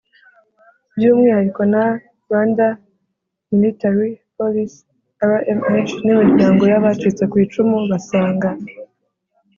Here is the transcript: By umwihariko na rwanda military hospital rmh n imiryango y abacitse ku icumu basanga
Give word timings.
By 0.95 1.03
umwihariko 1.13 1.61
na 1.73 1.83
rwanda 2.23 2.65
military 3.59 4.09
hospital 4.37 5.29
rmh 5.29 5.89
n 6.03 6.07
imiryango 6.15 6.63
y 6.71 6.75
abacitse 6.79 7.23
ku 7.31 7.35
icumu 7.45 7.77
basanga 7.91 8.49